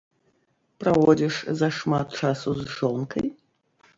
Праводзіш 0.83 1.35
зашмат 1.59 2.07
часу 2.21 2.49
з 2.61 2.65
жонкай? 2.79 3.27